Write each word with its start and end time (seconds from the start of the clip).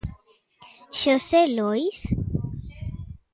¿Xosé 0.99 1.41
Lois? 1.57 1.99